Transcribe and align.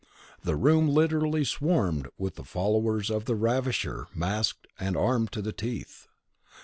The 0.43 0.55
room 0.55 0.89
literally 0.89 1.43
swarmed 1.45 2.07
with 2.17 2.33
the 2.33 2.43
followers 2.43 3.11
of 3.11 3.25
the 3.25 3.35
ravisher, 3.35 4.07
masked, 4.15 4.65
and 4.79 4.97
armed 4.97 5.31
to 5.33 5.43
the 5.43 5.53
teeth. 5.53 6.07